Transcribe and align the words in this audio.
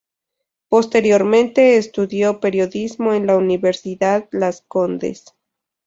Posteriormente 0.67 1.77
estudió 1.77 2.39
periodismo 2.39 3.13
en 3.13 3.27
la 3.27 3.37
Universidad 3.37 4.27
Las 4.31 4.63
Condes. 4.63 5.35